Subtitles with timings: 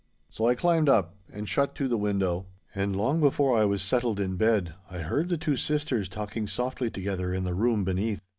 [0.31, 4.19] So I climbed up and shut to the window, and long before I was settled
[4.19, 8.19] in bed I heard the two sisters talking softly together in the room beneath.